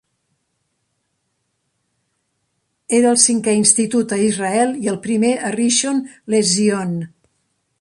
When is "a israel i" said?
4.17-4.91